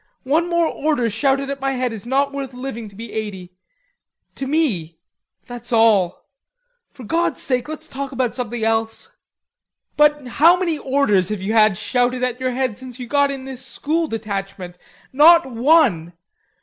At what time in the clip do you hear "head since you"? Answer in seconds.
12.53-13.05